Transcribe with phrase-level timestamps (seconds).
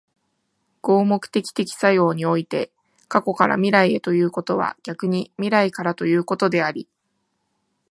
[0.81, 2.71] 合目的的作用において、
[3.07, 6.87] 過去から未来へということは逆に未来からということであり、